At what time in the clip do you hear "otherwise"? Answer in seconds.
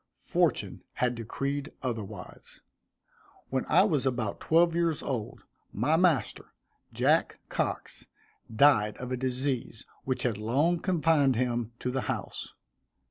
1.83-2.61